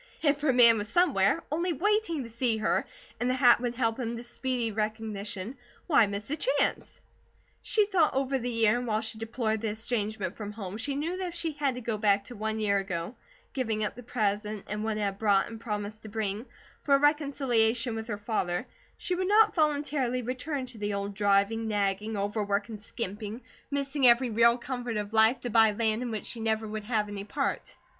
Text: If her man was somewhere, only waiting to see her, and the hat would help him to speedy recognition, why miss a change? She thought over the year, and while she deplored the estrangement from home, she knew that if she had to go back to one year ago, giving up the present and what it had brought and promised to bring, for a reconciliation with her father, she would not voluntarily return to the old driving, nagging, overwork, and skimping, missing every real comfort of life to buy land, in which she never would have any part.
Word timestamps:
If 0.23 0.41
her 0.41 0.51
man 0.51 0.79
was 0.79 0.89
somewhere, 0.89 1.43
only 1.51 1.73
waiting 1.73 2.23
to 2.23 2.29
see 2.31 2.57
her, 2.57 2.87
and 3.19 3.29
the 3.29 3.35
hat 3.35 3.61
would 3.61 3.75
help 3.75 3.99
him 3.99 4.17
to 4.17 4.23
speedy 4.23 4.71
recognition, 4.71 5.59
why 5.85 6.07
miss 6.07 6.31
a 6.31 6.35
change? 6.37 6.87
She 7.61 7.85
thought 7.85 8.15
over 8.15 8.39
the 8.39 8.49
year, 8.49 8.79
and 8.79 8.87
while 8.87 9.01
she 9.01 9.19
deplored 9.19 9.61
the 9.61 9.67
estrangement 9.69 10.33
from 10.33 10.53
home, 10.53 10.77
she 10.77 10.95
knew 10.95 11.17
that 11.17 11.27
if 11.27 11.35
she 11.35 11.51
had 11.51 11.75
to 11.75 11.81
go 11.81 11.99
back 11.99 12.23
to 12.23 12.35
one 12.35 12.59
year 12.59 12.79
ago, 12.79 13.13
giving 13.53 13.83
up 13.83 13.93
the 13.93 14.01
present 14.01 14.65
and 14.69 14.83
what 14.83 14.97
it 14.97 15.01
had 15.01 15.19
brought 15.19 15.45
and 15.47 15.61
promised 15.61 16.01
to 16.01 16.09
bring, 16.09 16.47
for 16.83 16.95
a 16.95 16.99
reconciliation 16.99 17.93
with 17.93 18.07
her 18.07 18.17
father, 18.17 18.65
she 18.97 19.13
would 19.13 19.27
not 19.27 19.53
voluntarily 19.53 20.23
return 20.23 20.65
to 20.65 20.79
the 20.79 20.95
old 20.95 21.13
driving, 21.13 21.67
nagging, 21.67 22.17
overwork, 22.17 22.69
and 22.69 22.81
skimping, 22.81 23.39
missing 23.69 24.07
every 24.07 24.31
real 24.31 24.57
comfort 24.57 24.97
of 24.97 25.13
life 25.13 25.39
to 25.41 25.51
buy 25.51 25.69
land, 25.69 26.01
in 26.01 26.09
which 26.09 26.25
she 26.25 26.39
never 26.39 26.67
would 26.67 26.85
have 26.85 27.07
any 27.07 27.23
part. 27.23 27.75